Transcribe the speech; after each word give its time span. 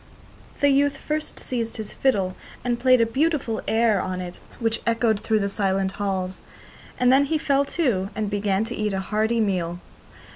The 0.61 0.69
youth 0.69 0.97
first 0.97 1.39
seized 1.39 1.77
his 1.77 1.93
fiddle 1.93 2.35
and 2.63 2.79
played 2.79 3.01
a 3.01 3.05
beautiful 3.05 3.61
air 3.67 4.01
on 4.01 4.19
it 4.19 4.39
which 4.59 4.81
echoed 4.87 5.19
through 5.19 5.37
the 5.41 5.47
silent 5.47 5.91
halls, 5.91 6.41
and 6.99 7.13
then 7.13 7.25
he 7.25 7.37
fell 7.37 7.65
to 7.65 8.09
and 8.15 8.27
began 8.27 8.63
to 8.63 8.75
eat 8.75 8.93
a 8.93 8.99
hearty 8.99 9.39
meal. 9.39 9.79